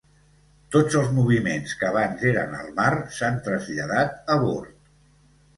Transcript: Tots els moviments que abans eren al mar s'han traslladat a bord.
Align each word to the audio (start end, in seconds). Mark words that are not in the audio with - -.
Tots 0.75 0.95
els 1.01 1.11
moviments 1.17 1.75
que 1.81 1.87
abans 1.93 2.25
eren 2.31 2.57
al 2.63 2.71
mar 2.81 2.89
s'han 3.19 3.39
traslladat 3.49 4.35
a 4.39 4.43
bord. 4.49 4.77